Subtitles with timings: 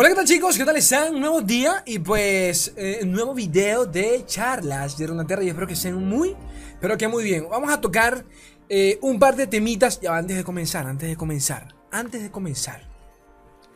[0.00, 0.56] Hola, ¿qué tal chicos?
[0.56, 1.18] ¿Qué tal están?
[1.18, 5.96] Nuevo día y pues eh, nuevo video de charlas de Runaterra y espero que estén
[5.96, 6.36] muy,
[6.80, 7.48] pero que muy bien.
[7.50, 8.24] Vamos a tocar
[8.68, 12.88] eh, un par de temitas ya antes de comenzar, antes de comenzar, antes de comenzar,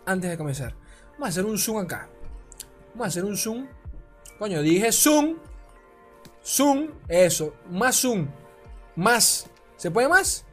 [0.06, 0.76] antes de comenzar.
[1.14, 2.08] Vamos a hacer un zoom acá.
[2.92, 3.66] Vamos a hacer un zoom.
[4.38, 5.38] Coño, dije zoom.
[6.44, 8.28] Zoom, eso, más zoom.
[8.94, 9.50] Más.
[9.76, 10.44] ¿Se puede más?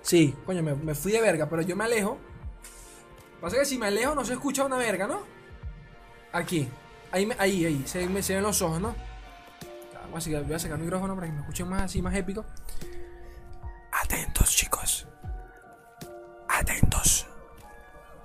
[0.00, 2.18] Sí, coño, me fui de verga, pero yo me alejo.
[3.40, 5.22] Pasa que si me alejo no se escucha una verga, ¿no?
[6.32, 6.68] Aquí.
[7.10, 7.82] Ahí, ahí, ahí.
[7.86, 8.94] Se, me, se ven los ojos, ¿no?
[10.10, 12.44] Voy a, voy a sacar el micrófono para que me escuchen más así, más épico.
[13.92, 15.06] Atentos, chicos.
[16.48, 17.26] Atentos.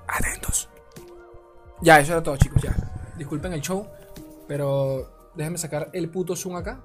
[0.07, 0.69] Atentos.
[1.81, 2.75] Ya, eso era todo, chicos, ya.
[3.17, 3.87] Disculpen el show,
[4.47, 6.81] pero déjenme sacar el puto zoom acá.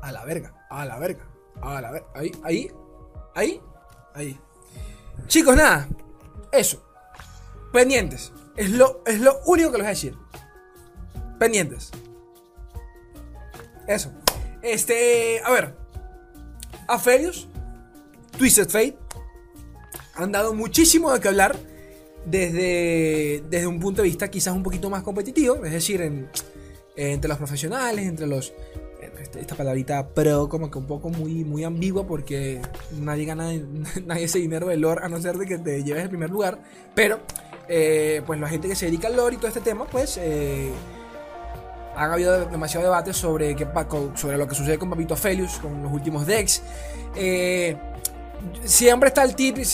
[0.00, 1.28] A la verga, a la verga,
[1.60, 2.08] a la verga.
[2.14, 2.70] Ahí, ahí,
[3.34, 3.60] ahí,
[4.14, 4.40] ahí.
[5.28, 5.88] Chicos, nada.
[6.50, 6.82] Eso.
[7.72, 8.32] Pendientes.
[8.56, 10.14] Es lo, es lo único que les voy a decir.
[11.38, 11.90] Pendientes.
[13.86, 14.12] Eso.
[14.62, 15.74] Este, a ver.
[16.88, 17.48] Aphelios,
[18.36, 18.98] Twisted Fate
[20.14, 21.56] han dado muchísimo de qué hablar
[22.26, 26.28] desde, desde un punto de vista quizás un poquito más competitivo, es decir, en-
[26.96, 28.52] entre los profesionales, entre los...
[29.20, 32.60] este- Esta palabrita pro como que un poco muy, muy ambigua porque
[33.00, 33.50] nadie gana
[34.06, 36.62] nadie ese dinero de lore a no ser de que te lleves el primer lugar.
[36.94, 37.20] Pero
[37.74, 40.70] eh, pues la gente que se dedica al lore y todo este tema pues eh,
[41.96, 43.56] han habido demasiado debate sobre,
[44.14, 46.60] sobre lo que sucede con Papito Felius, con los últimos decks.
[47.16, 47.74] Eh,
[48.62, 49.66] siempre está el típico,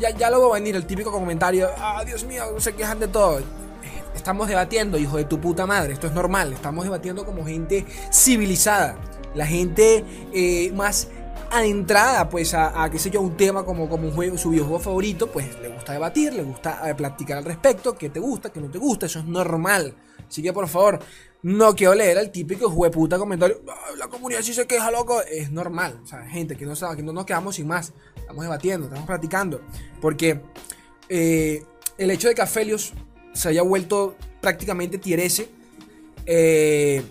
[0.00, 3.06] ya, ya lo voy a venir, el típico comentario, ah, Dios mío, se quejan de
[3.06, 3.38] todo.
[3.38, 3.44] Eh,
[4.16, 8.96] Estamos debatiendo, hijo de tu puta madre, esto es normal, estamos debatiendo como gente civilizada,
[9.32, 10.04] la gente
[10.74, 11.06] más
[11.58, 14.80] adentrada pues a, a, qué sé yo, un tema como, como un juego, su videojuego
[14.80, 18.60] favorito, pues le gusta debatir, le gusta eh, platicar al respecto, qué te gusta, qué
[18.60, 19.94] no te gusta, eso es normal.
[20.28, 20.98] Así que por favor,
[21.42, 25.50] no quiero leer el típico jueputa comentario, "Ah, la comunidad sí se queja, loco, es
[25.50, 26.00] normal.
[26.02, 27.92] O sea, gente, que no, sabe- que no nos quedamos sin más.
[28.16, 29.60] Estamos debatiendo, estamos platicando.
[30.00, 30.40] Porque
[31.08, 31.62] eh,
[31.98, 32.94] el hecho de que Aphelios
[33.34, 35.46] se haya vuelto prácticamente tier S,
[36.26, 37.02] eh,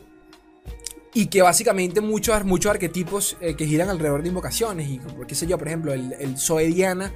[1.13, 5.47] y que básicamente muchos, muchos arquetipos eh, que giran alrededor de invocaciones, y qué sé
[5.47, 7.13] yo, por ejemplo, el, el Zoe Diana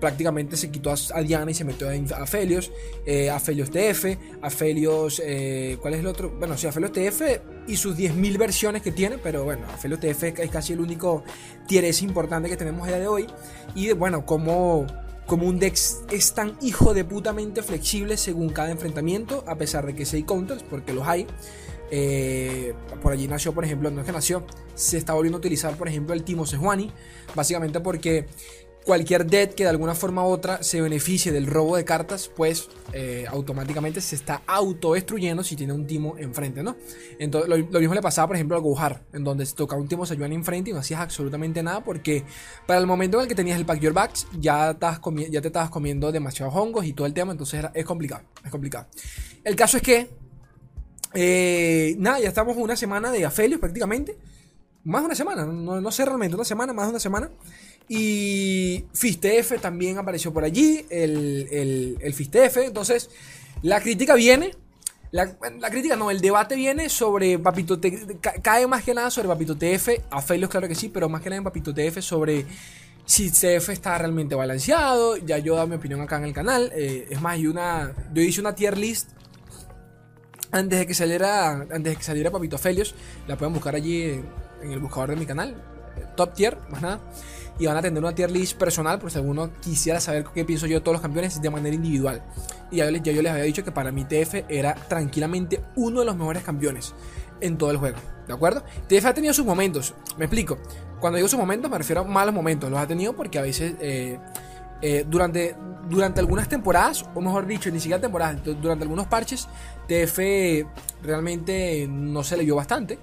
[0.00, 2.70] prácticamente se quitó a, a Diana y se metió a Aphelios,
[3.06, 6.30] eh, Aphelios TF, Aphelios, eh, ¿cuál es el otro?
[6.38, 7.22] Bueno, sí, Aphelios TF
[7.66, 11.24] y sus 10.000 versiones que tiene, pero bueno, Aphelios TF es casi el único
[11.66, 13.26] tier importante que tenemos a día de hoy.
[13.74, 14.86] Y bueno, como,
[15.26, 19.94] como un Dex es tan hijo de putamente flexible según cada enfrentamiento, a pesar de
[19.94, 21.26] que sí hay counters, porque los hay.
[21.90, 24.44] Eh, por allí nació, por ejemplo, no es que nació,
[24.74, 26.90] se está volviendo a utilizar, por ejemplo, el Timo Sejuani,
[27.34, 28.26] básicamente porque
[28.86, 32.68] cualquier dead que de alguna forma u otra se beneficie del robo de cartas, pues
[32.92, 36.76] eh, automáticamente se está autodestruyendo si tiene un Timo enfrente, ¿no?
[37.18, 40.06] Entonces, lo, mismo le pasaba, por ejemplo, al Gohar, en donde se tocaba un Timo
[40.06, 42.24] Sejuani enfrente y no hacías absolutamente nada porque
[42.64, 45.48] para el momento en el que tenías el Pack Your Backs, ya, estabas ya te
[45.48, 48.86] estabas comiendo demasiados hongos y todo el tema, entonces es complicado, es complicado.
[49.42, 50.08] El caso es que
[51.12, 54.16] eh, nada, ya estamos una semana de Aphelios prácticamente.
[54.84, 57.30] Más de una semana, no, no sé realmente, una semana, más de una semana.
[57.88, 62.56] Y FISTF también apareció por allí, el, el, FISTF.
[62.58, 63.10] Entonces,
[63.62, 64.52] la crítica viene.
[65.12, 69.08] La, la crítica no, el debate viene sobre Papito T- ca- cae más que nada
[69.10, 72.44] sobre Papito TF, Aphelios claro que sí, pero más que nada en Papito TF sobre
[73.06, 75.16] si TF está realmente balanceado.
[75.16, 76.72] Ya yo dado mi opinión acá en el canal.
[76.74, 79.10] eh, es más, hay una, yo hice una tier list
[80.50, 82.94] antes de que saliera antes de que saliera Papito Felios
[83.26, 84.24] la pueden buscar allí en,
[84.62, 85.50] en el buscador de mi canal
[85.96, 87.00] eh, top tier más nada
[87.58, 90.66] y van a tener una tier list personal por si alguno quisiera saber qué pienso
[90.66, 92.22] yo de todos los campeones de manera individual
[92.70, 96.16] y ya, yo les había dicho que para mí TF era tranquilamente uno de los
[96.16, 96.94] mejores campeones
[97.40, 98.62] en todo el juego ¿de acuerdo?
[98.88, 100.58] TF ha tenido sus momentos me explico
[101.00, 103.74] cuando digo sus momentos me refiero a malos momentos los ha tenido porque a veces
[103.80, 104.18] eh,
[104.82, 105.56] eh, durante,
[105.88, 109.48] durante algunas temporadas, o mejor dicho, ni siquiera temporadas, du- durante algunos parches,
[109.88, 110.18] TF
[111.02, 112.98] realmente no se le vio bastante.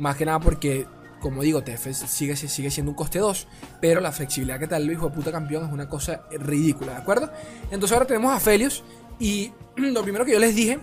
[0.00, 0.84] Más que nada porque,
[1.22, 3.46] como digo, TF sigue, sigue siendo un coste 2,
[3.80, 6.98] pero la flexibilidad que tal el hijo de puta campeón es una cosa ridícula, ¿de
[6.98, 7.30] acuerdo?
[7.70, 8.84] Entonces ahora tenemos a Felios
[9.18, 10.78] y lo primero que yo les dije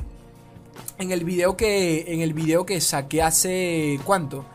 [0.97, 4.45] en el video que, en el video que saqué hace, ¿cuánto?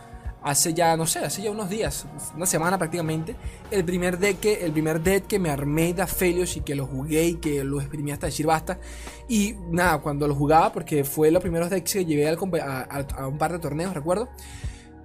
[0.44, 2.04] hace ya, no sé, hace ya unos días,
[2.36, 3.34] una semana prácticamente,
[3.70, 6.86] el primer deck que, el primer deck que me armé de Aphelios y que lo
[6.86, 8.78] jugué y que lo exprimí hasta decir basta.
[9.26, 13.52] Y nada, cuando lo jugaba, porque fue los primeros decks que llevé a un par
[13.52, 14.28] de torneos, recuerdo.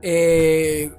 [0.02, 0.92] Eh,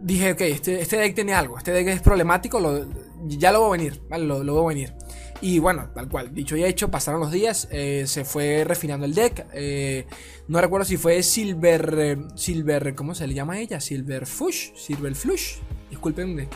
[0.00, 2.86] dije, ok, este, este deck tiene algo, este deck es problemático, lo-
[3.26, 4.24] ya lo voy a venir, ¿vale?
[4.24, 4.94] Lo, lo voy a venir.
[5.40, 9.14] Y bueno, tal cual, dicho y hecho, pasaron los días, eh, se fue refinando el
[9.14, 9.46] deck.
[9.52, 10.06] Eh,
[10.48, 11.94] no recuerdo si fue Silver.
[11.98, 12.94] Eh, Silver.
[12.94, 13.78] ¿Cómo se le llama a ella?
[13.78, 14.74] Silver Fush.
[14.74, 15.56] Silver Flush.
[15.90, 16.48] Disculpen,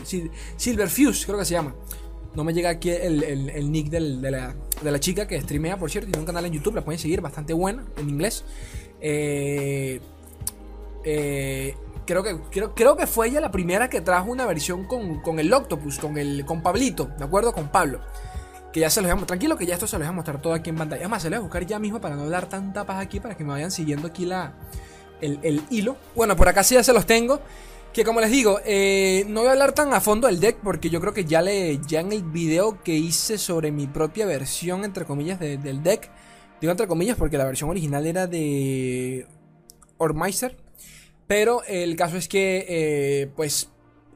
[0.57, 1.75] Silver Fuse, creo que se llama.
[2.35, 6.07] No me llega aquí el, nick de, la, de, la, chica que streamea, por cierto.
[6.07, 8.43] Tiene un canal en YouTube, la pueden seguir, bastante buena en inglés.
[12.09, 15.53] Creo, que, creo, creo, que fue ella la primera que trajo una versión con, el
[15.53, 17.53] Octopus, con, el, con Pablito, ¿de acuerdo?
[17.53, 18.01] Con Pablo.
[18.73, 20.41] Que ya se los voy a Tranquilo que ya esto se los voy a mostrar
[20.41, 21.03] todo aquí en pantalla.
[21.03, 23.19] Es más, se lo voy a buscar ya mismo para no dar tanta paz aquí,
[23.19, 24.53] para que me vayan siguiendo aquí la,
[25.21, 25.97] el, el hilo.
[26.15, 27.41] Bueno, por acá sí ya se los tengo.
[27.93, 30.89] Que como les digo, eh, no voy a hablar tan a fondo del deck porque
[30.89, 34.83] yo creo que ya, le, ya en el video que hice sobre mi propia versión,
[34.83, 36.09] entre comillas, del deck,
[36.59, 39.27] digo entre comillas porque la versión original era de
[39.99, 40.57] Ormeister,
[41.29, 43.69] pero el caso es que, eh, pues,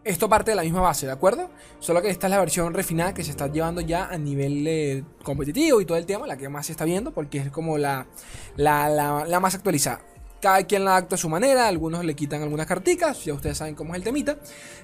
[0.04, 1.48] esto parte de la misma base, ¿de acuerdo?
[1.78, 5.04] Solo que esta es la versión refinada que se está llevando ya a nivel eh,
[5.22, 8.08] competitivo y todo el tema, la que más se está viendo porque es como la,
[8.56, 8.90] la,
[9.28, 10.02] la más actualizada.
[10.44, 13.76] Cada quien la actúa a su manera, algunos le quitan algunas carticas, ya ustedes saben
[13.76, 14.36] cómo es el temita.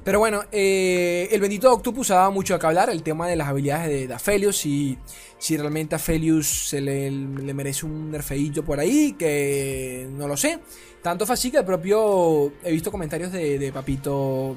[0.05, 3.35] Pero bueno, eh, el bendito Octopus ha dado mucho a que hablar, el tema de
[3.35, 4.97] las habilidades de, Aphelios, y
[5.37, 10.59] si realmente a Aphelios se le, merece un nerfeillo por ahí, que no lo sé.
[11.01, 14.55] Tanto fue así que el propio he visto comentarios de Papito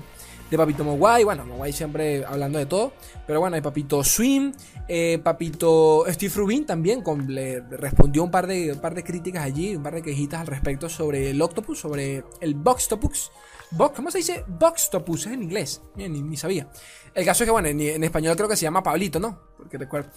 [0.53, 1.25] de Papito Mogwai.
[1.25, 2.93] Bueno, Mogwai siempre hablando de todo.
[3.27, 4.53] Pero bueno, hay Papito Swim.
[4.87, 9.75] Eh, Papito Steve Rubin también con, le respondió un par, de, par de críticas allí,
[9.75, 13.33] un par de quejitas al respecto sobre el Octopus, sobre el Boxtopus.
[13.71, 14.45] Box, ¿Cómo se dice?
[14.47, 15.81] Boxtopus, es en inglés.
[15.97, 16.69] Ni, ni, sabía.
[17.15, 19.39] El caso es que, bueno, en, español creo que se llama Pablito, ¿no?
[19.57, 20.11] Porque recuerdo.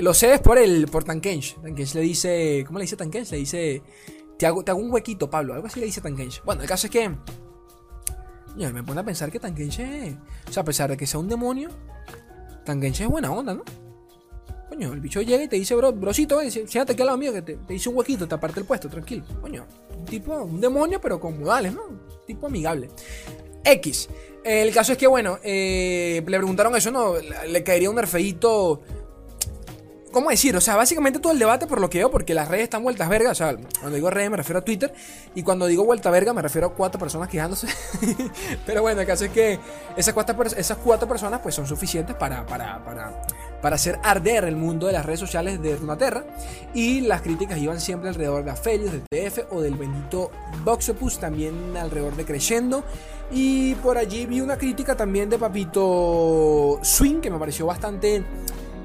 [0.00, 1.60] Lo sé es por el por Tankench.
[1.62, 2.64] Tankench le dice.
[2.66, 3.30] ¿Cómo le dice Tankench?
[3.30, 3.82] Le dice.
[4.36, 5.54] Te hago, te hago un huequito, Pablo.
[5.54, 6.42] Algo así le dice Tankench.
[6.42, 7.14] Bueno, el caso es que
[8.56, 10.16] y me pone a pensar que Tangenche,
[10.48, 11.68] o sea, a pesar de que sea un demonio,
[12.64, 13.64] Tangenche es buena onda, ¿no?
[14.68, 17.32] Coño, el bicho llega y te dice, bro, brocito, eh, siéntate aquí al lado mío
[17.32, 19.24] que te, te un huequito, te aparte el puesto, tranquilo.
[19.40, 19.66] Coño,
[19.96, 21.84] un tipo, un demonio, pero con modales, ¿no?
[21.84, 22.88] Un tipo amigable.
[23.64, 24.08] X.
[24.44, 27.14] El caso es que, bueno, eh, le preguntaron eso, ¿no?
[27.18, 28.80] Le caería un nerfeito
[30.16, 30.56] ¿Cómo decir?
[30.56, 33.06] O sea, básicamente todo el debate por lo que veo, porque las redes están vueltas
[33.06, 33.32] verga.
[33.32, 34.90] O sea, cuando digo redes me refiero a Twitter.
[35.34, 37.66] Y cuando digo vuelta verga me refiero a cuatro personas quejándose.
[38.66, 39.58] Pero bueno, el caso es que
[39.94, 43.20] esas cuatro, esas cuatro personas pues son suficientes para, para, para,
[43.60, 46.24] para hacer arder el mundo de las redes sociales de Runaterra.
[46.72, 50.30] Y las críticas iban siempre alrededor de Aphelios, del TF o del bendito
[50.64, 52.84] Boxopus, también alrededor de Crescendo.
[53.30, 58.24] Y por allí vi una crítica también de Papito Swing, que me pareció bastante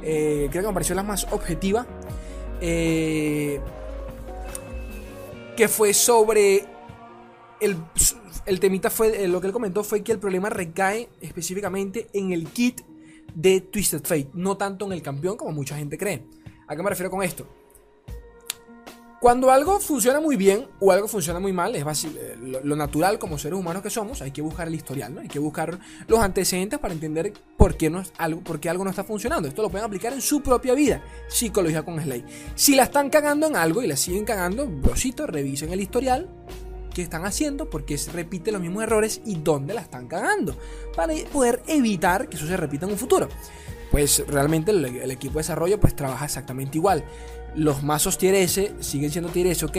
[0.03, 1.85] eh, creo que me pareció la más objetiva,
[2.59, 3.59] eh,
[5.55, 6.65] que fue sobre
[7.59, 7.77] el,
[8.45, 12.31] el temita fue, eh, lo que él comentó fue que el problema recae específicamente en
[12.31, 12.81] el kit
[13.33, 16.25] de Twisted Fate, no tanto en el campeón como mucha gente cree.
[16.67, 17.47] ¿A qué me refiero con esto?
[19.21, 23.37] Cuando algo funciona muy bien o algo funciona muy mal, es eh, lo, natural como
[23.37, 25.21] seres humanos que somos, hay que buscar el historial, ¿no?
[25.21, 25.77] Hay que buscar
[26.07, 29.47] los antecedentes para entender por qué, no algo, por qué algo no está funcionando.
[29.47, 32.25] Esto lo pueden aplicar en su propia vida, psicología con Slay.
[32.55, 36.27] Si la están cagando en algo y la siguen cagando, brosito, revisen el historial
[36.91, 40.57] que están haciendo, porque se repite los mismos errores y dónde la están cagando,
[40.95, 43.29] para poder evitar que eso se repita en un futuro.
[43.91, 47.03] Pues realmente el, equipo de desarrollo pues trabaja exactamente igual
[47.55, 49.77] los mazos tier S siguen siendo tier S, ok.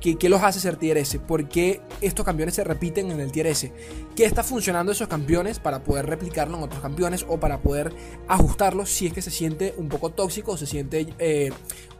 [0.00, 1.18] ¿Qué, los hace ser tier S?
[1.18, 3.72] ¿Por qué estos campeones se repiten en el tier S?
[4.14, 7.90] ¿Qué está funcionando esos campeones para poder replicarlo en otros campeones o para poder
[8.28, 11.50] ajustarlos si es que se siente un poco tóxico o se siente eh,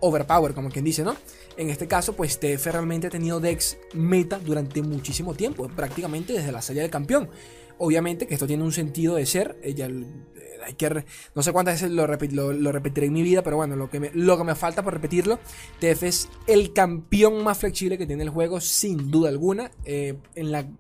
[0.01, 1.17] overpower, como quien dice, ¿no?
[1.57, 6.53] En este caso, pues TF realmente ha tenido Dex meta durante muchísimo tiempo, prácticamente desde
[6.53, 7.31] la salida del campeón.
[7.79, 9.89] Obviamente que esto tiene un sentido de ser, ella
[10.65, 11.05] hay que
[11.35, 14.37] no sé cuántas veces lo, repetiré en mi vida, pero bueno, lo que, me, lo
[14.39, 15.39] que me falta por repetirlo,
[15.81, 20.17] TF es el campeón más flexible que tiene el juego, sin duda alguna, eh,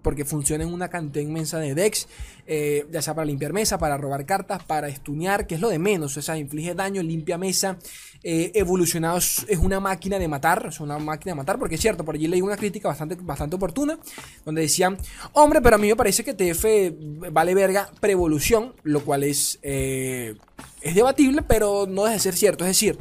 [0.02, 2.08] porque funciona en una cantidad inmensa de decks,
[2.46, 5.78] eh, ya sea para limpiar mesa, para robar cartas, para estunear, que es lo de
[5.78, 7.78] menos, o sea, inflige daño, limpia mesa,
[8.26, 12.06] eh, evolucionado es una máquina de matar, es una máquina de matar, porque es cierto,
[12.06, 13.98] por allí leí una crítica bastante, bastante oportuna,
[14.46, 14.96] donde decían,
[15.34, 20.36] hombre, pero a mí me parece que TF vale verga pre-evolución, lo cual es, eh,
[20.80, 22.98] es debatible, pero no debe ser cierto, es decir,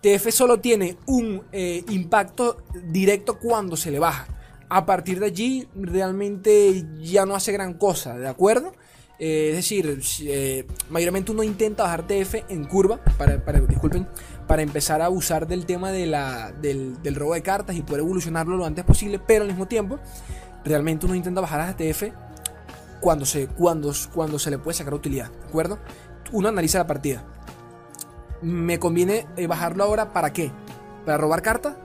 [0.00, 4.26] TF solo tiene un eh, impacto directo cuando se le baja.
[4.68, 8.72] A partir de allí, realmente ya no hace gran cosa, ¿de acuerdo?
[9.16, 10.02] es decir,
[10.90, 14.08] mayormente uno intenta bajar TF en curva, para, para disculpen,
[14.46, 18.56] para empezar a usar del tema de la, del, robo de cartas y poder evolucionarlo
[18.56, 19.98] lo antes posible, pero al mismo tiempo,
[20.64, 22.04] realmente uno intenta bajar a ATF
[23.00, 25.78] cuando se, cuando, cuando se le puede sacar utilidad, ¿de acuerdo?
[26.32, 27.22] Uno analiza la partida.
[28.42, 30.50] ¿Me conviene eh, bajarlo ahora para qué?
[31.04, 31.76] ¿Para robar carta?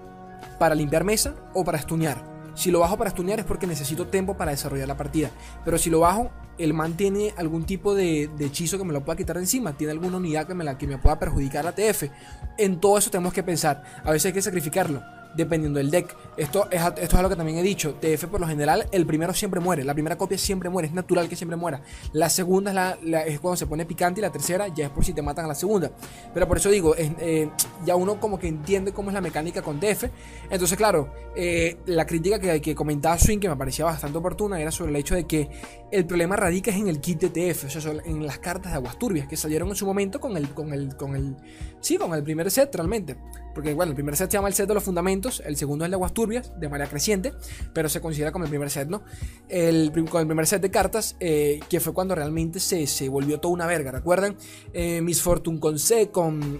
[0.57, 1.35] ¿Para limpiar mesa?
[1.53, 2.28] ¿O para estunear?
[2.59, 5.31] Si lo bajo para estunear es porque necesito tiempo para desarrollar la partida.
[5.63, 9.15] Pero si lo bajo, el man tiene algún tipo de, hechizo que me lo pueda
[9.15, 9.77] quitar encima.
[9.77, 12.09] Tiene alguna unidad que me, la, que me pueda perjudicar la TF.
[12.57, 13.81] En todo eso tenemos que pensar.
[14.03, 15.01] A veces hay que sacrificarlo
[15.35, 16.15] dependiendo del deck.
[16.37, 17.95] Esto es, esto es algo que también he dicho.
[17.95, 19.83] TF por lo general, el primero siempre muere.
[19.83, 20.87] La primera copia siempre muere.
[20.87, 21.81] Es natural que siempre muera.
[22.13, 25.05] La segunda es, la, es cuando se pone picante y la tercera ya es por
[25.05, 25.91] si te matan a la segunda.
[26.33, 27.49] Pero por eso digo, eh,
[27.85, 30.05] ya uno como que entiende cómo es la mecánica con TF.
[30.49, 34.71] Entonces, claro, eh, la crítica que, que comentaba Swing, que me parecía bastante oportuna, era
[34.71, 35.49] sobre el hecho de que
[35.91, 38.97] el problema radica en el kit de TF, o sea, en las cartas de aguas
[38.99, 41.35] turbias que salieron en su momento con el, con el, con el,
[41.81, 43.17] sí, con el primer set realmente.
[43.53, 45.87] Porque bueno, el primer set se llama el set de los fundamentos, el segundo es
[45.87, 47.33] el de aguas turbias, de manera creciente,
[47.73, 49.03] pero se considera como el primer set, ¿no?
[49.47, 53.39] El, con el primer set de cartas, eh, que fue cuando realmente se, se, volvió
[53.39, 54.35] toda una verga, ¿recuerdan?
[54.73, 56.59] Eh, Miss Fortune con C, con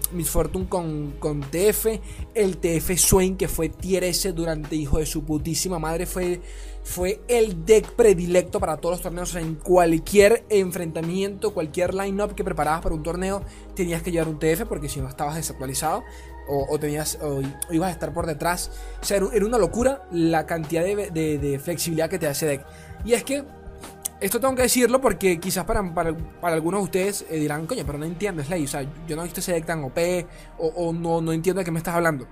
[0.68, 1.86] con, con TF,
[2.34, 6.40] el TF Swain, que fue tier S durante hijo de su putísima madre, fue
[6.82, 9.34] fue el deck predilecto para todos los torneos.
[9.34, 13.42] en cualquier enfrentamiento, cualquier line-up que preparabas para un torneo,
[13.74, 16.02] tenías que llevar un TF porque si no estabas desactualizado
[16.50, 17.40] o, tenías, o,
[17.70, 18.70] ibas a estar por detrás.
[19.00, 22.64] O sea, era, una locura la cantidad de, flexibilidad que te hace deck.
[23.04, 23.44] Y es que
[24.20, 27.98] esto tengo que decirlo porque quizás para, para, algunos de ustedes eh, dirán, coño, pero
[27.98, 28.64] no entiendo, Slay.
[28.64, 29.98] O sea, yo no he visto ese deck tan OP
[30.58, 32.26] o, no, no entiendo de qué me estás hablando.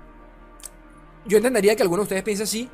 [1.27, 2.69] Yo entendería que algunos de ustedes piensen así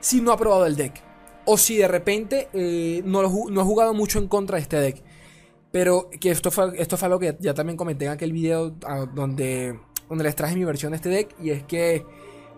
[0.00, 1.02] si no ha probado el deck.
[1.44, 5.02] O si de repente eh, no, no he jugado mucho en contra de este deck.
[5.70, 9.06] Pero que esto fue, esto fue algo que ya también comenté en aquel video ah,
[9.12, 11.34] donde, donde les traje mi versión de este deck.
[11.42, 12.04] Y es que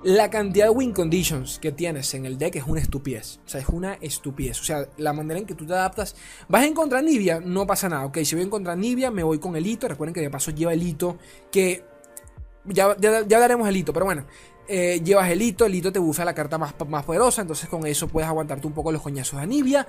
[0.02, 3.40] la cantidad de win conditions que tienes en el deck es una estupidez.
[3.44, 4.60] O sea, es una estupidez.
[4.60, 6.16] O sea, la manera en que tú te adaptas.
[6.48, 8.06] Vas en contra Nibia, no pasa nada.
[8.06, 9.88] Ok, si voy en contra Nibia, me voy con el hito.
[9.88, 11.18] Recuerden que de paso lleva el hito.
[11.50, 11.84] Que
[12.64, 14.24] ya, ya, ya daremos el hito, pero bueno.
[14.72, 17.84] Eh, llevas el hito, el hito te bufea la carta más, más poderosa, entonces con
[17.88, 19.84] eso puedes aguantarte un poco los coñazos de Anivia.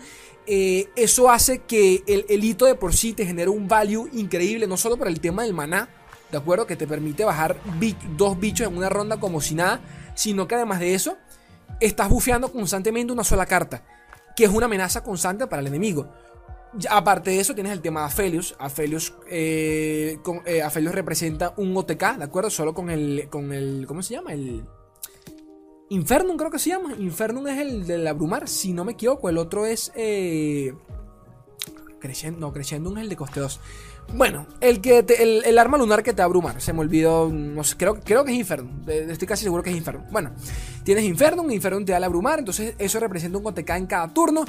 [0.48, 4.78] Eh, eso hace que el, hito de por sí te genere un value increíble, no
[4.78, 5.88] solo por el tema del maná,
[6.32, 6.66] ¿de acuerdo?
[6.66, 7.58] Que te permite bajar
[8.18, 9.82] dos bichos en una ronda como si nada,
[10.16, 11.18] sino que además de eso,
[11.80, 13.84] estás bufeando constantemente una sola carta,
[14.36, 16.08] que es una amenaza constante para el enemigo.
[16.90, 18.56] Aparte de eso, tienes el tema de Aphelios.
[18.58, 22.50] Aphelios, eh, eh, representa un OTK, ¿de acuerdo?
[22.50, 23.86] Solo con el, con el.
[23.88, 24.34] ¿Cómo se llama?
[24.34, 24.64] El.
[25.90, 26.94] Infernum, creo que se llama.
[26.98, 29.28] Infernum es el del abrumar, si no me equivoco.
[29.28, 29.92] El otro es.
[29.96, 30.74] Eh,
[32.02, 33.60] Creciendo, no, Creciendo es el de coste 2.
[34.16, 36.60] Bueno, el, que el, arma lunar que te va a abrumar.
[36.60, 37.30] Se me olvidó.
[37.30, 38.90] No sé, creo, creo que es Infernum.
[38.90, 40.04] Estoy casi seguro que es Infernum.
[40.12, 40.32] Bueno,
[40.84, 41.50] tienes Infernum.
[41.52, 42.40] Infernum te da el abrumar.
[42.40, 44.44] Entonces, eso representa un OTK en cada turno.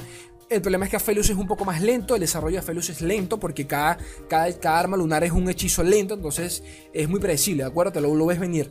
[0.48, 3.00] El problema es que Aphelios es un poco más lento, el desarrollo de Aphelios es
[3.00, 3.96] lento porque cada,
[4.28, 7.90] cada, cada arma lunar es un hechizo lento, entonces es muy predecible, ¿de acuerdo?
[7.92, 8.70] Te lo ves venir.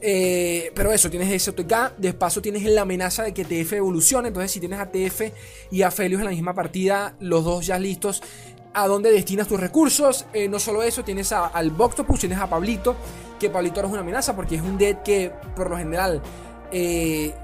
[0.00, 4.52] Eh, pero eso, tienes ese OTK, de tienes la amenaza de que TF evolucione, entonces
[4.52, 5.32] si tienes a TF
[5.70, 8.22] y a Aphelios en la misma partida, los dos ya listos,
[8.74, 10.26] ¿a dónde destinas tus recursos?
[10.32, 12.96] Eh, no solo eso, tienes al Boctopus, tienes a Pablito,
[13.40, 16.22] que Pablito ahora es una amenaza porque es un dead que por lo general...
[16.70, 17.34] Eh,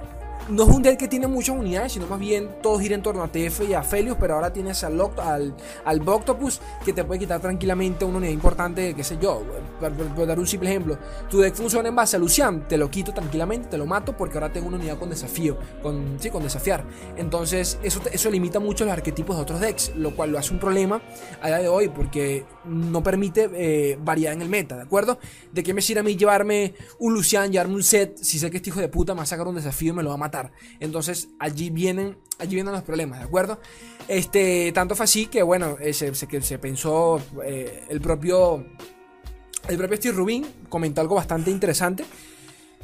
[0.48, 3.22] no es un deck que tiene muchas unidades, sino más bien todo gira en torno
[3.22, 7.20] a TF y a Felius, pero ahora tienes al, al, al Boctopus que te puede
[7.20, 9.42] quitar tranquilamente una unidad importante, qué sé yo,
[9.80, 10.98] por, dar un simple ejemplo.
[11.30, 14.34] Tu deck funciona en base a Lucian, te lo quito tranquilamente, te lo mato porque
[14.34, 16.84] ahora tengo una unidad con desafío, con, sí, con desafiar.
[17.16, 20.60] Entonces eso, eso limita mucho los arquetipos de otros decks, lo cual lo hace un
[20.60, 21.00] problema
[21.40, 25.18] a día de hoy porque no permite eh, variar en el meta, ¿de acuerdo?
[25.52, 28.58] ¿De qué me sirve a mí llevarme un Lucian, llevarme un set si sé que
[28.58, 30.18] este hijo de puta me va a sacar un desafío y me lo va a
[30.18, 30.33] matar?
[30.80, 33.60] Entonces allí vienen, allí vienen los problemas, ¿de acuerdo?
[34.08, 38.64] Este, tanto fue así que, bueno, eh, se, se, pensó eh, el propio,
[39.68, 42.04] el propio Steve Rubin comentó algo bastante interesante.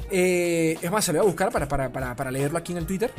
[0.09, 3.11] Eh, es más, se lo voy a buscar para, para, leerlo aquí en el Twitter.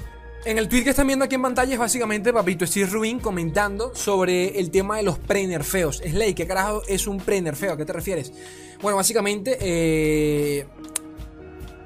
[0.44, 3.94] En el tweet que están viendo aquí en pantalla es básicamente Papito Steve Rubin comentando
[3.94, 5.98] sobre el tema de los pre-nerfeos.
[5.98, 7.74] Slay, ¿qué carajo es un pre-nerfeo?
[7.74, 8.32] ¿A qué te refieres?
[8.80, 10.66] Bueno, básicamente eh,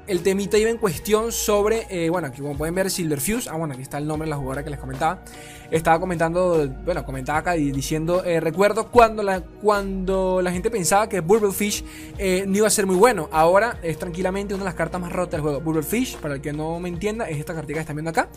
[0.07, 3.49] el temita iba en cuestión sobre, eh, bueno, aquí como pueden ver, Silverfuse.
[3.49, 5.23] Ah, bueno, aquí está el nombre de la jugadora que les comentaba.
[5.69, 11.19] Estaba comentando, bueno, comentaba acá diciendo, eh, recuerdo cuando la, cuando la gente pensaba que
[11.19, 11.83] Burblefish
[12.17, 13.27] eh, no iba a ser muy bueno.
[13.31, 15.59] Ahora es tranquilamente una de las cartas más rotas del juego.
[15.59, 18.29] Burblefish, para el que no me entienda, es esta cartita que están viendo acá.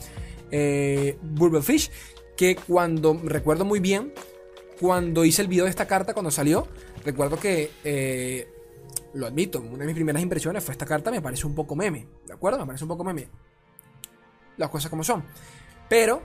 [0.50, 1.90] Eh, Burblefish,
[2.36, 4.12] que cuando, recuerdo muy bien,
[4.80, 6.66] cuando hice el video de esta carta, cuando salió,
[7.04, 7.70] recuerdo que
[9.14, 12.06] lo admito, una de mis primeras impresiones fue esta carta, me parece un poco meme,
[12.26, 12.58] ¿de acuerdo?
[12.60, 13.28] Me parece un poco meme.
[14.56, 15.24] Las cosas como son.
[15.88, 16.22] Pero,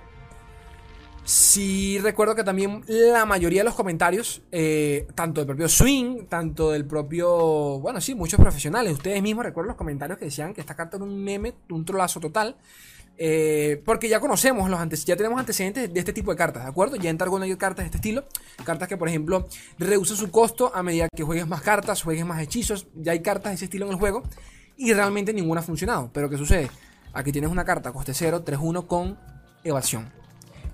[1.25, 6.69] Sí recuerdo que también la mayoría de los comentarios, eh, tanto del propio Swing, tanto
[6.69, 10.75] del propio, bueno, sí, muchos profesionales, ustedes mismos recuerdo los comentarios que decían que esta
[10.75, 12.57] carta era un meme, un trolazo total,
[13.17, 16.69] eh, porque ya conocemos los antes, ya tenemos antecedentes de este tipo de cartas, ¿de
[16.69, 16.95] acuerdo?
[16.98, 18.25] Ya en Targon hay cartas de este estilo,
[18.63, 22.41] cartas que por ejemplo reducen su costo a medida que juegues más cartas, juegues más
[22.41, 24.24] hechizos, ya hay cartas de ese estilo en el juego
[24.77, 26.10] y realmente ninguna ha funcionado.
[26.13, 26.69] Pero ¿qué sucede?
[27.13, 29.17] Aquí tienes una carta coste 0, 3-1 con
[29.63, 30.12] evasión.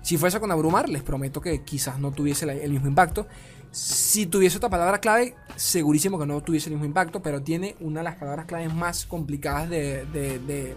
[0.02, 3.28] Si fuese con abrumar, les prometo que quizás no tuviese el mismo impacto.
[3.70, 8.00] Si tuviese otra palabra clave, segurísimo que no tuviese el mismo impacto, pero tiene una
[8.00, 10.74] de las palabras claves más complicadas de, de,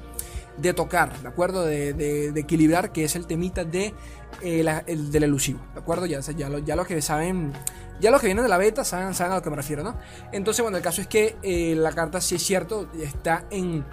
[0.73, 1.65] tocar, ¿de acuerdo?
[1.65, 3.93] De, equilibrar, que es el temita de,
[4.41, 6.05] eh, el, del elusivo, ¿de acuerdo?
[6.05, 7.53] Ya, ya, lo, ya que saben,
[7.99, 9.97] ya los que vienen de la beta saben, saben a lo que me refiero, ¿no?
[10.31, 13.85] Entonces, bueno, el caso es que eh, la carta, si es cierto, está en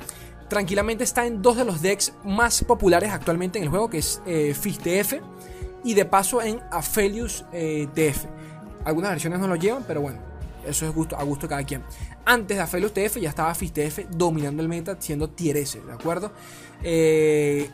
[0.53, 4.21] tranquilamente está en dos de los decks más populares actualmente en el juego, que es
[4.27, 5.15] eh, TF
[5.83, 8.27] y de paso en Aphelios eh, TF.
[8.85, 10.19] Algunas versiones no lo llevan, pero bueno,
[10.67, 11.83] eso es gusto, a gusto de cada quien.
[12.25, 15.93] Antes de Aphelios TF ya estaba Fizz TF dominando el meta, siendo tier S, ¿de
[15.93, 16.33] acuerdo?
[16.83, 17.69] Eh,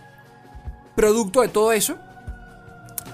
[0.97, 1.99] producto de todo eso,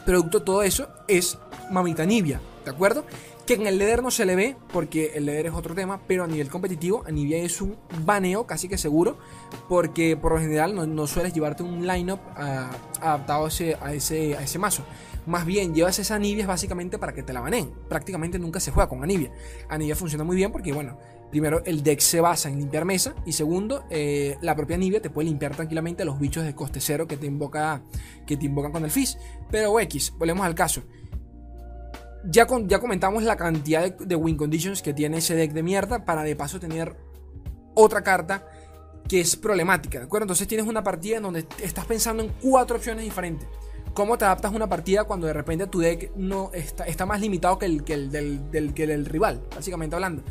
[0.06, 1.38] producto de todo eso es
[1.70, 3.04] Mamita Nibia, ¿de acuerdo?
[3.46, 6.24] Que en el Leder no se le ve, porque el Leder es otro tema, pero
[6.24, 9.18] a nivel competitivo, Anivia es un baneo casi que seguro,
[9.68, 14.36] porque por lo general no, sueles llevarte un lineup uh, adaptado a ese, a, ese,
[14.36, 14.84] a ese mazo.
[15.26, 17.70] Más bien, llevas esa Anivia básicamente para que te la baneen.
[17.88, 19.30] Prácticamente nunca se juega con Anivia.
[19.68, 20.98] Anivia funciona muy bien porque, bueno,
[21.30, 25.10] primero el deck se basa en limpiar mesa y segundo, eh, la propia Anivia te
[25.10, 27.82] puede limpiar tranquilamente los bichos de coste cero que te, invoca,
[28.26, 29.18] que te invocan con el Fizz.
[29.50, 30.82] Pero X, volvemos al caso.
[32.26, 36.22] Ya, ya comentamos la cantidad de, win conditions que tiene ese deck de mierda para
[36.22, 36.96] de paso tener
[37.74, 38.46] otra carta
[39.08, 40.24] que es problemática, ¿de acuerdo?
[40.24, 43.46] Entonces tienes una partida en donde estás pensando en cuatro opciones diferentes.
[43.92, 47.58] ¿Cómo te adaptas a una partida cuando de repente tu deck no está, más limitado
[47.58, 50.24] que el, que el del, que el rival, básicamente hablando?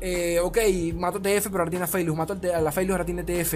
[0.00, 0.58] Eh, ok,
[0.94, 3.54] mato TF, pero ahora tiene a Failus, mato a la Failus, ahora tiene TF.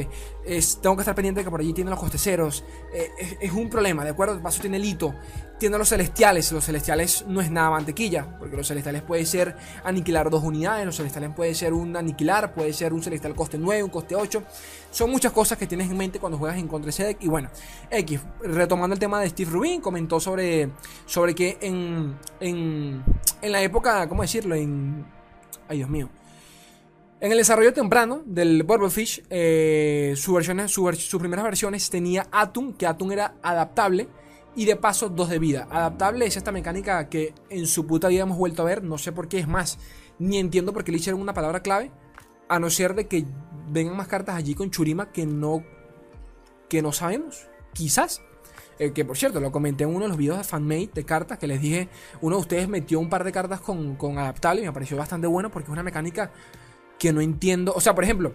[0.81, 2.65] Tengo que estar pendiente de que por allí tiene los costeceros.
[2.93, 4.43] Eh, es, un problema, ¿de acuerdo?
[4.43, 5.15] paso tiene el hito.
[5.59, 6.51] Tiene los celestiales.
[6.51, 10.97] Los celestiales no es nada mantequilla, porque los celestiales puede ser aniquilar dos unidades, los
[10.97, 14.43] celestiales puede ser un aniquilar, puede ser un celestial coste 9, un coste 8.
[14.91, 17.19] Son muchas cosas que tienes en mente cuando juegas en contra ese deck.
[17.21, 17.51] Y bueno,
[17.91, 20.71] X, retomando el tema de Steve Rubin, comentó sobre,
[21.07, 23.05] sobre que en, en,
[23.41, 24.57] en la época, ¿cómo decirlo?
[24.57, 25.07] En...
[25.69, 26.11] Ay, Dios mío
[27.23, 33.13] en el desarrollo temprano del Burblefish, eh, su sus primeras versiones tenía Atum, que Atum
[33.13, 34.09] era adaptable,
[34.57, 35.69] y de paso dos de vida.
[35.71, 39.13] Adaptable es esta mecánica que en su puta vida hemos vuelto a ver, no sé
[39.13, 39.79] por qué, es más,
[40.19, 41.93] ni entiendo por qué le hicieron una palabra clave,
[42.49, 43.25] a no ser de que
[43.71, 45.63] vengan más cartas allí con Churima que no,
[46.69, 48.21] que no sabemos, quizás.
[48.81, 51.39] Eh, que por cierto, lo comenté en uno de los videos de fanmate de cartas
[51.39, 51.89] que les dije,
[52.21, 55.29] uno de ustedes metió un par de cartas con, con adaptable y me pareció bastante
[55.29, 56.33] bueno porque es una mecánica
[57.03, 57.73] que no entiendo.
[57.75, 58.33] O sea, por ejemplo,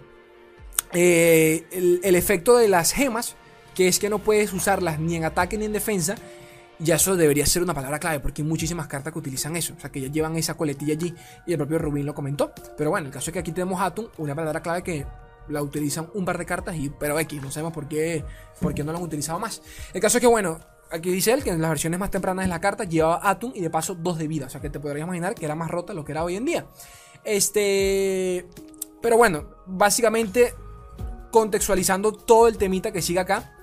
[0.91, 3.37] eh, el, efecto de las gemas,
[3.73, 6.15] que es que no puedes usarlas ni en ataque ni en defensa,
[6.77, 9.73] ya eso debería ser una palabra clave, porque hay muchísimas cartas que utilizan eso.
[9.77, 12.51] O sea, que ya llevan esa coletilla allí, y el propio Rubin lo comentó.
[12.77, 15.05] Pero bueno, el caso es que aquí tenemos Atom, una palabra clave que
[15.47, 18.25] la utilizan un par de cartas, y, pero X, no sabemos por qué,
[18.59, 19.61] por qué no la han utilizado más.
[19.93, 20.59] El caso es que, bueno,
[20.91, 23.61] aquí dice él que en las versiones más tempranas de la carta llevaba Atom y
[23.61, 24.47] de paso dos de vida.
[24.47, 26.43] O sea, que te podrías imaginar que era más rota lo que era hoy en
[26.43, 26.65] día.
[27.27, 28.45] Este.
[29.01, 30.53] Pero bueno, básicamente
[31.29, 33.53] contextualizando todo el temita que sigue acá,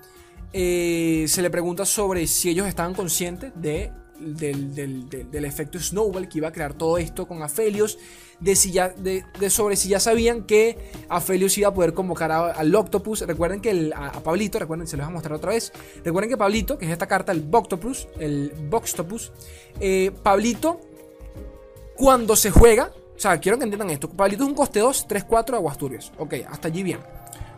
[0.53, 6.49] eh, se le pregunta sobre si ellos estaban conscientes de, del, efecto Snowball que iba
[6.49, 7.99] a crear todo esto con Aphelios,
[8.39, 12.75] de, si ya, de, sobre si ya sabían que Aphelios iba a poder convocar al
[12.75, 13.23] Octopus.
[13.23, 15.73] Recuerden que a, Pablito, recuerden, se los voy a mostrar otra vez.
[16.05, 19.33] Recuerden que Pablito, que es esta carta, el Boctopus, el Boxtopus,
[19.81, 20.81] eh, Pablito,
[21.97, 24.09] cuando se juega, o sea, quiero que entiendan esto.
[24.09, 26.13] Pablito es un coste 2, 3, 4 aguas turbias.
[26.19, 26.99] Ok, hasta allí bien.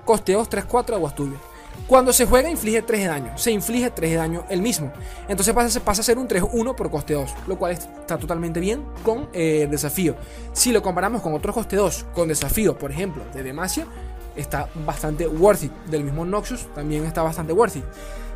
[0.05, 1.41] Coste 2, 3, 4 aguas turbias.
[1.87, 3.39] Cuando se juega inflige 3 de daño.
[3.39, 4.93] Se inflige 3 de daño el mismo.
[5.29, 7.31] Entonces pasa, pasa a ser un 3-1 por coste 2.
[7.47, 10.17] Lo cual está totalmente bien con eh, desafío.
[10.53, 13.87] Si lo comparamos con otros coste 2 con desafío, por ejemplo, de Demacia,
[14.35, 15.73] está bastante worth it.
[15.89, 17.85] Del mismo Noxus también está bastante worth it.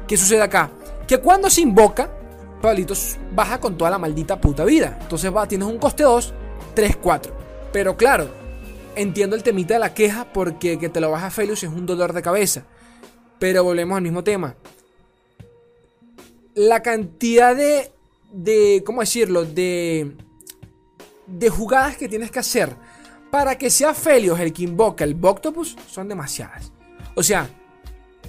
[0.07, 0.71] ¿Qué sucede acá?
[1.07, 2.11] Que cuando se invoca,
[2.63, 2.95] Pablito
[3.35, 4.99] baja con toda la maldita puta vida.
[5.01, 6.35] Entonces va, tienes un coste 2
[6.75, 7.31] 3-4.
[7.73, 8.29] Pero claro,
[8.97, 12.13] entiendo el temita de la queja porque que te lo baja Felius es un dolor
[12.13, 12.65] de cabeza.
[13.39, 14.55] Pero volvemos al mismo tema.
[16.55, 17.91] La cantidad de,
[18.33, 19.45] de ¿cómo decirlo?
[19.45, 20.13] De,
[21.27, 22.75] de jugadas que tienes que hacer
[23.31, 26.73] para que sea Felios el que invoca el Boctopus son demasiadas.
[27.15, 27.49] O sea,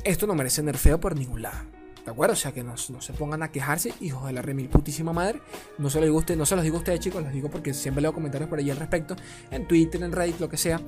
[0.03, 1.70] esto no merece nerfeo por ningún lado.
[2.05, 2.33] ¿De acuerdo?
[2.33, 5.41] O sea, que no, se pongan a quejarse, hijos de la remil putísima madre.
[5.77, 8.01] No se, los digo no se los digo a ustedes, chicos, los digo porque siempre
[8.01, 9.15] leo comentarios por ahí al respecto,
[9.51, 10.81] en Twitter, en Reddit, lo que sea.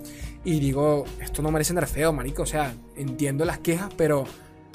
[0.43, 2.43] Y digo, esto no merece feo, marico.
[2.43, 4.23] O sea, entiendo las quejas, pero,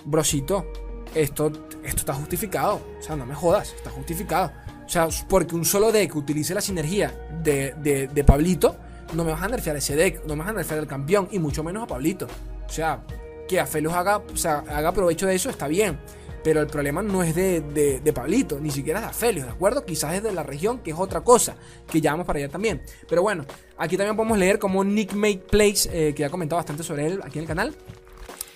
[0.04, 0.70] brosito,
[1.14, 1.50] esto,
[1.82, 2.80] esto está justificado.
[2.98, 4.52] O sea, no me jodas, está justificado.
[4.88, 7.74] O sea, porque un solo deck utilice la sinergia de,
[8.10, 8.76] de, Pablito,
[9.12, 11.38] no me vas a nerfear ese deck, no me vas a nerfear el campeón, y
[11.38, 12.26] mucho menos a Pablito.
[12.66, 13.04] O sea,
[13.46, 15.98] que a Felus haga, o sea, haga provecho de eso está bien.
[16.42, 19.84] Pero el problema no es de, de, Pablito, ni siquiera de Aphelios, ¿de acuerdo?
[19.84, 21.56] Quizás es de la región, que es otra cosa,
[21.90, 22.82] que ya vamos para allá también.
[23.08, 23.44] Pero bueno,
[23.76, 27.20] aquí también podemos leer como Nick Make Plays, eh, que ha comentado bastante sobre él
[27.24, 27.74] aquí en el canal,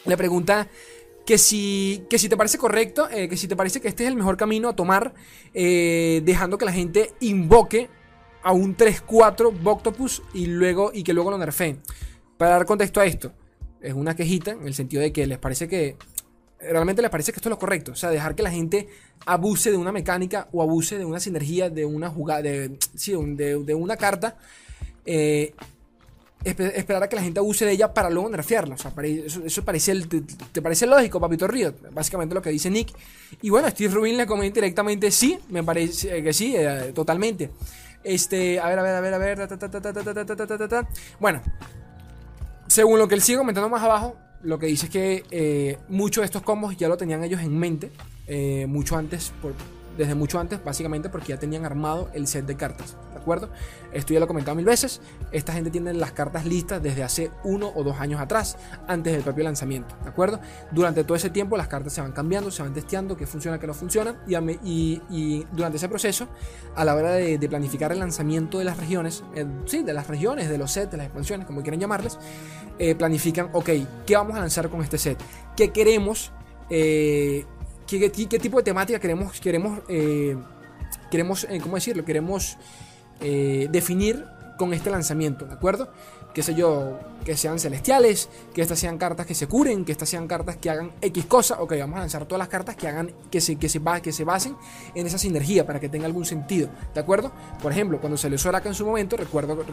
[0.04, 0.68] le pregunta
[1.24, 4.08] que si, que si te parece correcto, eh, que si te parece que este es
[4.08, 5.14] el mejor camino a tomar,
[5.54, 7.88] eh, dejando que la gente invoque
[8.42, 11.80] a un 3-4 Boctopus y, luego, y que luego lo nerfeen.
[12.36, 13.32] Para dar contexto a esto,
[13.80, 15.96] es una quejita en el sentido de que les parece que
[16.62, 17.92] realmente les parece que esto es lo correcto.
[17.92, 18.88] O sea, dejar que la gente
[19.26, 23.74] abuse de una mecánica o abuse de una sinergia, de una jugada, de, sí, de,
[23.74, 24.36] una carta.
[25.04, 25.54] Eh,
[26.44, 28.74] esperar a que la gente abuse de ella para luego nerfearla.
[28.74, 29.94] O sea, eso, parece
[30.52, 31.74] te, parece lógico, papito Río.
[31.92, 32.92] Básicamente lo que dice Nick.
[33.42, 35.38] Y bueno, Steve Rubin le comenta directamente sí.
[35.50, 36.56] Me parece que sí,
[36.94, 37.50] totalmente.
[38.04, 39.48] Este, a ver, a ver, a ver, a ver.
[41.20, 41.40] Bueno,
[42.66, 46.22] según lo que él sigue comentando más abajo, lo que dice es que eh, muchos
[46.22, 47.90] de estos combos ya lo tenían ellos en mente,
[48.26, 49.32] eh, mucho antes,
[49.96, 53.50] desde mucho antes, básicamente porque ya tenían armado el set de cartas, ¿de acuerdo?
[53.92, 55.00] Esto ya lo he comentado mil veces,
[55.30, 59.22] esta gente tiene las cartas listas desde hace uno o dos años atrás, antes del
[59.22, 60.40] propio lanzamiento, ¿de acuerdo?
[60.70, 63.66] Durante todo ese tiempo las cartas se van cambiando, se van testeando, qué funciona, qué
[63.66, 64.16] no funciona,
[64.64, 66.28] y, durante ese proceso,
[66.74, 70.48] a la hora de, planificar el lanzamiento de las regiones, eh, sí, de las regiones,
[70.48, 72.18] de los sets, de las expansiones, como quieran llamarles,
[72.78, 73.70] eh, planifican, ok,
[74.06, 75.18] ¿qué vamos a lanzar con este set?
[75.56, 76.32] ¿Qué queremos?
[76.70, 77.44] Eh,
[77.86, 80.36] ¿qué, tipo de temática queremos, queremos, eh,
[81.10, 82.04] queremos ¿cómo decirlo?
[82.04, 82.56] Queremos
[83.20, 84.24] definir
[84.58, 85.92] con este lanzamiento, ¿de acuerdo?
[86.34, 90.08] Qué sé yo, que sean celestiales, que estas sean cartas que se curen, que estas
[90.08, 93.12] sean cartas que hagan X cosa, ok, vamos a lanzar todas las cartas que hagan,
[93.30, 94.56] que se, que se, basen
[94.94, 97.32] en esa sinergia para que tenga algún sentido, ¿de acuerdo?
[97.62, 99.64] Por ejemplo, cuando salió Soraka en su momento, recuerdo,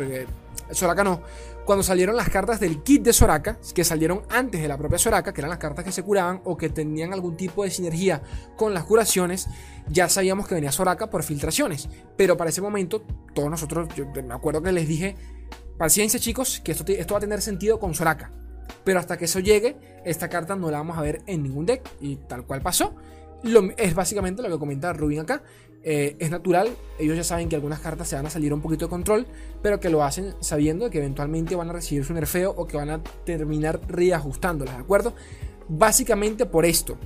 [0.71, 1.21] Soraka no,
[1.65, 5.33] cuando salieron las cartas del kit de Soraka, que salieron antes de la propia Soraka,
[5.33, 8.21] que eran las cartas que se curaban o que tenían algún tipo de sinergia
[8.55, 9.47] con las curaciones,
[9.87, 14.33] ya sabíamos que venía Soraka por filtraciones, pero para ese momento, todos nosotros, yo me
[14.33, 15.15] acuerdo que les dije,
[15.79, 18.33] Paciencia, chicos, que esto, esto va a tener sentido con Soraka.
[18.83, 21.89] Pero hasta que eso llegue, esta carta no la vamos a ver en ningún deck.
[22.01, 22.95] Y tal cual pasó.
[23.77, 25.41] es básicamente lo que comenta Rubin acá.
[25.81, 26.67] Eh, es natural,
[26.99, 29.25] ellos ya saben que algunas cartas se van a salir un poquito de control,
[29.61, 32.89] pero que lo hacen sabiendo que eventualmente van a recibir su nerfeo o que van
[32.89, 35.15] a terminar reajustándolas, ¿de acuerdo?
[35.69, 36.97] Básicamente por esto,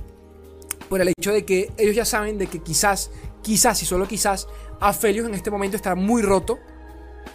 [0.88, 4.48] por el hecho de que ellos ya saben de que quizás, quizás y solo quizás,
[4.80, 6.58] Aphelios en este momento está muy roto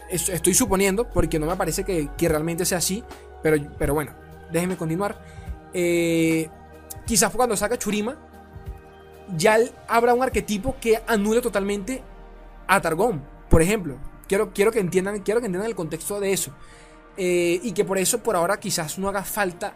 [0.09, 3.03] estoy suponiendo, porque no me parece que, realmente sea así,
[3.41, 4.13] pero, pero bueno,
[4.51, 5.23] déjenme continuar.
[5.73, 6.49] Eh,
[7.05, 8.17] quizás cuando saca Churima,
[9.35, 12.01] ya habrá un arquetipo que anule totalmente
[12.67, 13.97] a Targón, por ejemplo.
[14.27, 16.51] Quiero, quiero, que, entiendan, quiero que entiendan el contexto de eso.
[17.17, 19.73] Eh, y que por eso, por ahora, quizás no haga falta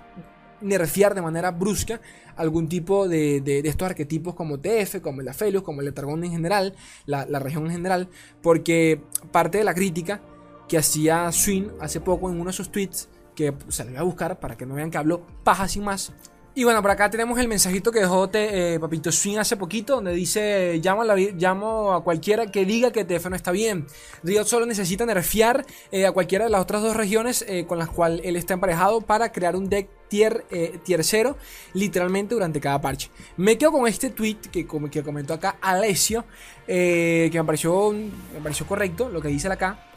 [0.64, 2.02] nerfear de manera brusca
[2.36, 6.32] algún tipo de, de, estos arquetipos como TF, como el Aphelios, como el Targón en
[6.32, 8.10] general, la, la, región en general,
[8.42, 10.22] porque parte de la crítica
[10.68, 14.04] que hacía Swin hace poco en uno de sus tweets, que se le voy a
[14.04, 16.14] buscar para que no vean que hablo paja sin más,
[16.56, 20.14] y bueno, por acá tenemos el mensajito que dejó eh, Papito Swing hace poquito, donde
[20.14, 23.88] dice, llamo a, llamo a cualquiera que diga que TF no está bien.
[24.22, 27.90] Riot solo necesita nerfear eh, a cualquiera de las otras dos regiones eh, con las
[27.90, 30.46] cuales él está emparejado para crear un deck tier,
[30.84, 31.36] tier 0,
[31.74, 33.10] literalmente durante cada parche.
[33.36, 36.24] Me quedo con este tweet que, que comentó acá Alessio,
[36.68, 39.90] que me pareció, me pareció correcto lo que dice acá.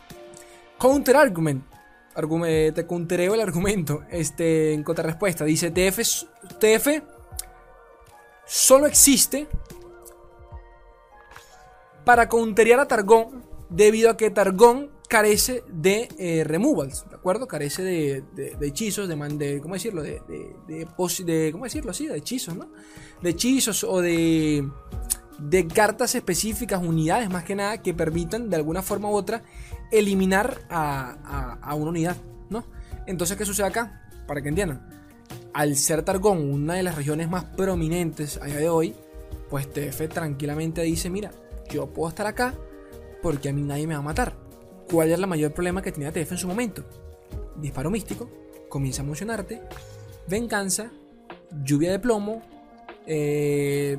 [0.79, 1.76] Counter argument
[2.17, 5.45] te contereo el argumento este, en contrarrespuesta.
[5.45, 5.99] Dice, TF,
[6.59, 7.03] TF
[8.47, 9.47] solo existe
[12.05, 17.47] para counterear a Targón debido a que Targón carece de eh, removals, ¿de acuerdo?
[17.47, 18.25] Carece de,
[18.61, 20.03] hechizos, de, de, ¿cómo decirlo?
[20.03, 20.23] De,
[20.67, 22.07] de, ¿cómo decirlo así?
[22.07, 22.69] De hechizos, ¿no?
[23.23, 24.69] De hechizos o de
[25.75, 29.43] cartas específicas, unidades más que nada, que permitan de alguna forma u otra
[29.91, 32.17] eliminar a, una unidad,
[32.51, 32.65] ¿no?
[33.07, 34.09] Entonces, ¿qué sucede acá?
[34.27, 34.89] Para que entiendan.
[35.53, 38.95] Al ser Targón una de las regiones más prominentes a día de hoy,
[39.49, 41.31] pues TF tranquilamente dice, mira,
[41.71, 42.55] yo puedo estar acá
[43.23, 44.35] porque a mí nadie me va a matar.
[44.91, 46.85] ¿Cuál es el mayor problema que tenía TF en su momento?
[47.57, 48.29] Disparo místico,
[48.69, 49.63] comienza a emocionarte,
[50.29, 50.91] venganza,
[51.65, 52.43] lluvia de plomo,
[53.07, 53.99] eh,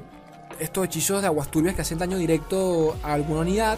[0.59, 3.77] estos hechizos de aguas turbias que hacen daño directo a alguna unidad.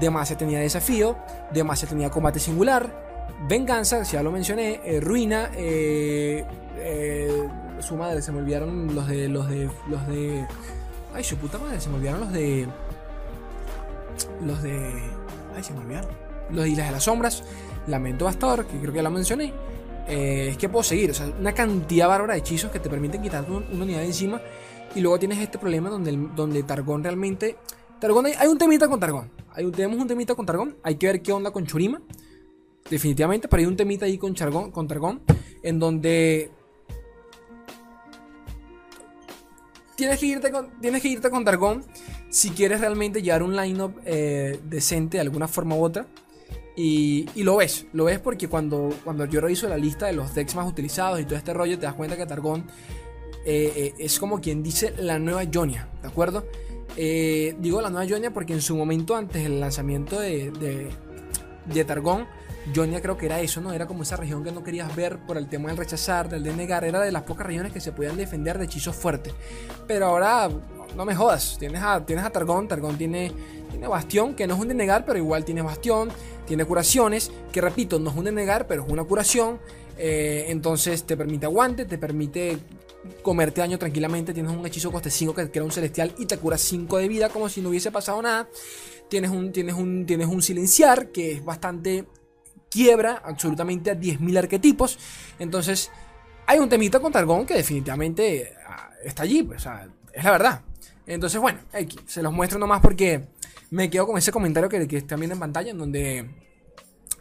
[0.00, 1.16] Demacia tenía desafío,
[1.52, 3.04] Demacia tenía combate singular,
[3.48, 6.44] venganza, ya lo mencioné, eh, ruina, eh,
[6.78, 7.48] eh,
[7.80, 10.46] su madre, se me olvidaron los de, los de, los de,
[11.14, 12.66] ay, su puta madre, se me olvidaron los de,
[14.44, 14.92] los de,
[15.56, 16.10] ay, se me olvidaron,
[16.50, 17.44] los de Islas de las Sombras,
[17.86, 19.52] Lamento Bastor, que creo que ya lo mencioné,
[20.06, 23.44] es que puedo seguir, o sea, una cantidad bárbara de hechizos que te permiten quitar
[23.50, 24.40] una unidad de encima
[24.94, 27.56] y luego tienes este problema donde, donde Targón realmente,
[28.00, 29.30] Targón, hay, hay un temita con Targón,
[29.72, 30.76] tenemos un temita con Targón.
[30.82, 32.00] Hay que ver qué onda con Churima.
[32.90, 35.22] Definitivamente, pero hay un temita ahí con, Chargón, con Targón.
[35.62, 36.50] En donde.
[39.96, 41.84] Tienes que, irte con, tienes que irte con Targón
[42.28, 46.06] si quieres realmente llevar un lineup eh, decente de alguna forma u otra.
[46.76, 50.56] Y, lo ves, lo ves porque cuando, cuando yo reviso la lista de los decks
[50.56, 52.66] más utilizados y todo este rollo, te das cuenta que Targón
[53.46, 56.44] eh, eh, es como quien dice la nueva Jonia, ¿de acuerdo?
[56.96, 60.90] Eh, digo la nueva Jonia porque en su momento, antes del lanzamiento de, de,
[61.66, 62.26] de Targón,
[62.74, 63.72] Jonia creo que era eso, ¿no?
[63.72, 66.84] Era como esa región que no querías ver por el tema del rechazar, del denegar.
[66.84, 69.34] Era de las pocas regiones que se podían defender de hechizos fuertes.
[69.86, 70.48] Pero ahora,
[70.96, 72.68] no me jodas, tienes a, tienes a Targón.
[72.68, 73.32] Targón tiene,
[73.70, 76.10] tiene Bastión, que no es un denegar, pero igual tiene Bastión.
[76.46, 79.58] Tiene curaciones, que repito, no es un denegar, pero es una curación.
[79.98, 82.58] Eh, entonces te permite aguante, te permite
[83.22, 84.34] comerte daño tranquilamente.
[84.34, 87.28] Tienes un hechizo coste 5 que crea un celestial y te cura 5 de vida
[87.28, 88.48] como si no hubiese pasado nada.
[89.08, 92.06] Tienes un, tienes un, tienes un silenciar que es bastante
[92.70, 94.98] quiebra absolutamente a 10.000 arquetipos.
[95.38, 95.90] Entonces,
[96.46, 99.64] hay un temita con Targón que definitivamente ah, está allí, pues,
[100.12, 100.62] es la verdad.
[101.06, 103.26] Entonces, bueno, aquí, se los muestro nomás porque
[103.70, 106.30] me quedo con ese comentario que, que está viendo en pantalla, en donde,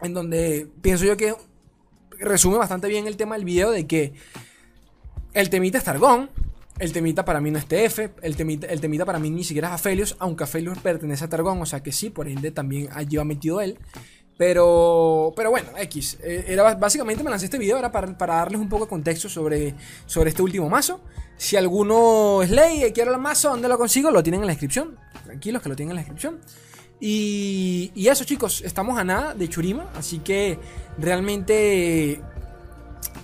[0.02, 1.36] en donde pienso yo que
[2.19, 4.13] resume bastante bien el tema del video de que
[5.34, 6.30] el temita es Targón,
[6.80, 9.69] el temita para mí no es TF, el temita, el temita para mí ni siquiera
[9.69, 13.17] es Aphelios, aunque Aphelios pertenece a Targón, o sea que sí, por ende también allí
[13.17, 13.78] va metido él.
[14.38, 16.17] Pero, pero bueno, X.
[16.24, 19.30] Eh, era, básicamente me lancé este video era para, para, darles un poco de contexto
[19.30, 19.76] sobre,
[20.08, 21.02] sobre este último mazo.
[21.38, 24.10] Si alguno es ley y quiere el mazo, ¿dónde lo consigo?
[24.10, 24.98] Lo tienen en la descripción.
[25.24, 26.39] Tranquilos que lo tienen en la descripción.
[27.00, 29.91] Y, y eso chicos, estamos a nada de Churima.
[29.96, 30.58] Así que
[30.98, 32.19] realmente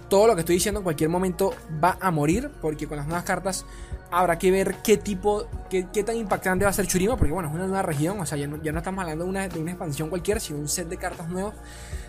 [0.09, 2.49] todo lo que estoy diciendo en cualquier momento va a morir.
[2.61, 3.65] Porque con las nuevas cartas
[4.11, 7.49] habrá que ver qué tipo, qué, qué, tan impactante va a ser Churima, porque bueno,
[7.49, 9.59] es una nueva región, o sea, ya no, ya no estamos hablando de una, de
[9.59, 11.53] una, expansión cualquiera, sino un set de cartas nuevos.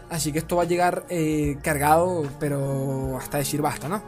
[0.08, 4.02] Así que esto va a llegar eh, cargado, pero hasta decir basta, ¿no?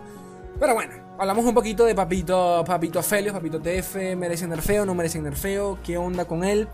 [0.58, 5.20] Pero bueno, hablamos un poquito de Papito, Papito Afelio, Papito TF, merece nerfeo, no merece
[5.20, 6.68] nerfeo, qué onda con él.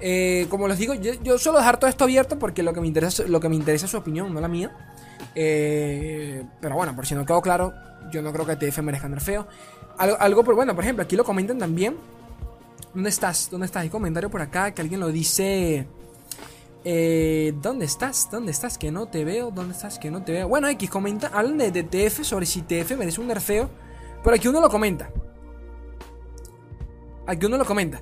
[0.00, 2.86] Eh, como les digo, yo, yo, suelo dejar todo esto abierto porque lo que me
[2.86, 4.70] interesa, lo que me interesa es su opinión, no la mía.
[5.34, 7.74] Eh, pero bueno, por si no quedó claro,
[8.10, 9.46] yo no creo que TF merezca nerfeo.
[9.98, 11.96] Algo, algo, por bueno, por ejemplo, aquí lo comentan también.
[12.94, 13.48] ¿Dónde estás?
[13.50, 13.82] ¿Dónde estás?
[13.82, 15.86] Hay comentario por acá que alguien lo dice.
[16.84, 18.30] Eh, ¿Dónde estás?
[18.30, 18.78] ¿Dónde estás?
[18.78, 19.50] Que no te veo.
[19.50, 19.98] ¿Dónde estás?
[19.98, 20.48] Que no te veo.
[20.48, 21.28] Bueno, X comenta.
[21.28, 23.68] Hablan de, de TF sobre si TF merece un nerfeo.
[24.22, 25.10] Pero aquí uno lo comenta.
[27.26, 28.00] Aquí uno lo comenta.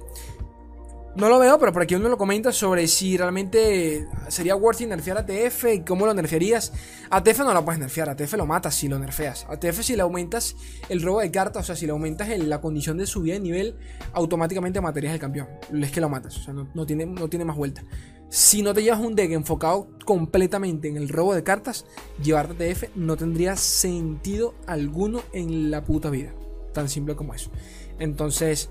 [1.16, 4.88] No lo veo, pero por aquí uno lo comenta sobre si realmente sería worth it
[4.88, 6.74] nerfear a TF y cómo lo nerfearías.
[7.08, 9.46] A TF no lo puedes nerfear, a TF lo matas si lo nerfeas.
[9.48, 10.56] A TF si le aumentas
[10.90, 13.76] el robo de cartas, o sea, si le aumentas la condición de subida de nivel,
[14.12, 15.48] automáticamente matarías al campeón.
[15.82, 17.82] Es que lo matas, o sea, no, no, tiene, no tiene más vuelta.
[18.28, 21.86] Si no te llevas un deck enfocado completamente en el robo de cartas,
[22.22, 26.34] llevarte a TF no tendría sentido alguno en la puta vida.
[26.74, 27.50] Tan simple como eso.
[27.98, 28.68] Entonces...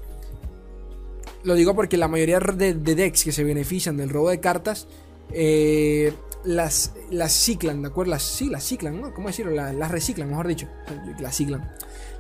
[1.45, 4.87] Lo digo porque la mayoría de, de, decks que se benefician del robo de cartas
[5.31, 6.11] eh,
[6.43, 8.11] las, las ciclan, ¿de acuerdo?
[8.11, 9.13] Las, sí, las ciclan, ¿no?
[9.13, 9.51] ¿Cómo decirlo?
[9.51, 10.67] Las, reciclan, mejor dicho.
[11.19, 11.71] Las ciclan.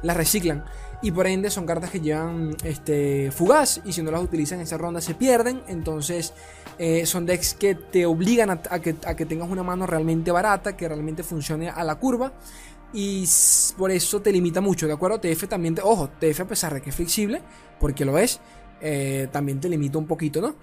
[0.03, 0.63] Las reciclan.
[1.01, 4.63] Y por ende son cartas que llevan este, fugaz y si no las utilizan en
[4.63, 5.61] esa ronda se pierden.
[5.67, 6.33] Entonces
[6.77, 10.77] eh, son decks que te obligan a, que, a que tengas una mano realmente barata,
[10.77, 12.31] que realmente funcione a la curva
[12.95, 13.27] y
[13.77, 15.19] por eso te limita mucho, ¿de acuerdo?
[15.19, 17.41] TF también, ojo, TF a pesar de que es flexible,
[17.79, 18.39] porque lo es,
[18.81, 20.55] eh, también te limita un poquito, ¿no?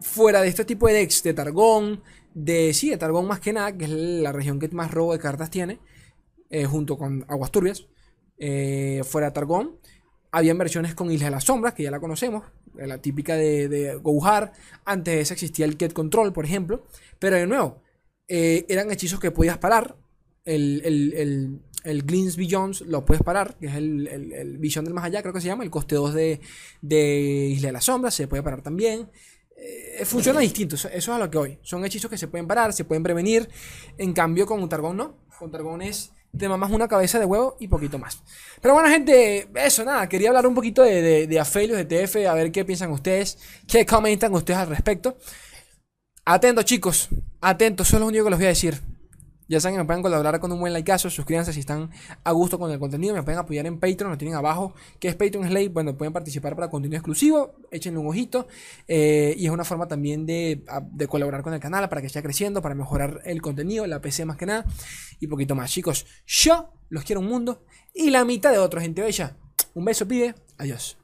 [0.00, 2.02] Fuera de este tipo de decks de Targón,
[2.34, 5.18] de sí, de Targón más que nada, que es la región que más robo de
[5.18, 5.78] cartas tiene,
[6.50, 7.86] eh, junto con Aguas Turbias,
[8.38, 9.78] eh, fuera de Targón,
[10.32, 14.00] habían versiones con Isla de las Sombras, que ya la conocemos, la típica de, de
[14.84, 16.84] antes de esa existía el Ket Control, por ejemplo,
[17.20, 17.82] pero de nuevo,
[18.26, 19.96] eran hechizos que podías parar,
[20.44, 24.94] el, el, el, el Beyond lo puedes parar, que es el, el, el, Visión del
[24.94, 26.40] Más Allá, creo que se llama, el coste 2 de,
[26.82, 29.10] de Isla de las Sombras, se puede parar también.
[29.56, 31.58] Eh, funciona distinto, eso, es a lo que hoy.
[31.62, 33.48] Son hechizos que se pueden parar, se pueden prevenir.
[33.98, 35.16] En cambio, con un Targón no.
[35.38, 38.22] Con Targón es te mamas una cabeza de huevo y poquito más.
[38.60, 42.26] Pero bueno, gente, eso, nada, quería hablar un poquito de, de, de Afelios, de TF,
[42.28, 45.16] a ver qué piensan ustedes, qué comentan ustedes al respecto.
[46.24, 47.08] Atentos, chicos,
[47.40, 48.80] atentos, eso es lo único que les voy a decir.
[49.48, 51.90] Ya saben que me pueden colaborar con un buen likeazo, suscríbanse si están
[52.22, 55.14] a gusto con el contenido, me pueden apoyar en Patreon, lo tienen abajo, que es
[55.14, 58.48] Patreon Slate, bueno, pueden participar para contenido exclusivo, échenle un ojito,
[58.88, 62.22] eh, y es una forma también de, de, colaborar con el canal para que siga
[62.22, 64.64] creciendo, para mejorar el contenido, la PC más que nada,
[65.20, 65.70] y poquito más.
[65.70, 69.36] Chicos, yo los quiero un mundo, y la mitad de otros, gente bella.
[69.74, 71.03] Un beso, pide, adiós.